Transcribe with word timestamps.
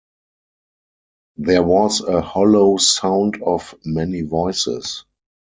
There 1.37 1.61
was 1.61 2.01
a 2.01 2.21
hollow 2.21 2.77
sound 2.77 3.43
of 3.43 3.75
many 3.85 4.21
voices. 4.23 5.05